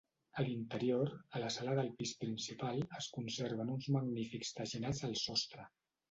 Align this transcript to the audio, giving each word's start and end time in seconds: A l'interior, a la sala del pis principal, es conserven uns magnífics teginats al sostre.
A 0.41 0.43
l'interior, 0.45 1.09
a 1.39 1.41
la 1.41 1.49
sala 1.55 1.75
del 1.79 1.91
pis 1.99 2.13
principal, 2.21 2.81
es 2.99 3.09
conserven 3.17 3.69
uns 3.75 3.89
magnífics 3.97 4.51
teginats 4.61 5.03
al 5.09 5.13
sostre. 5.25 5.67